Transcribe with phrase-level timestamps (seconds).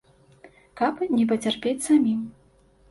[0.81, 2.27] Каб не пацярпець самім.